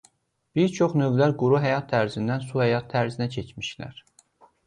Bir 0.59 0.71
çox 0.77 0.93
növlər 1.01 1.33
quru 1.41 1.59
həyat 1.65 1.85
tərzindən 1.91 2.47
su 2.47 2.61
həyat 2.63 2.87
tərzinə 2.95 3.27
keçmişlər. 3.37 4.01